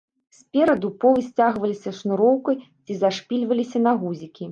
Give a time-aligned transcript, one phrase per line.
[0.35, 4.49] Спераду полы сцягваліся шнуроўкай ці зашпільваліся на гузікі.